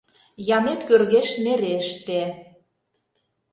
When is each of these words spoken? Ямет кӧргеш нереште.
Ямет 0.57 0.81
кӧргеш 0.87 1.29
нереште. 1.43 2.21